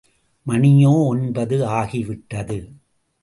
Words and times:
மணியோ 0.45 1.05
ஒன்பது 1.07 1.57
ஆகிவிட்டது. 1.69 2.57